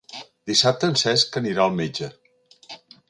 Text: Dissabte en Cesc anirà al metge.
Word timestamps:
Dissabte 0.51 0.89
en 0.93 0.97
Cesc 1.01 1.37
anirà 1.41 1.67
al 1.67 1.77
metge. 1.83 2.11